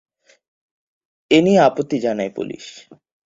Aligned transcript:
এ 1.31 1.39
নিয়ে 1.41 1.59
আপত্তি 1.59 1.97
জানায় 1.99 2.31
পুলিশ। 2.35 2.65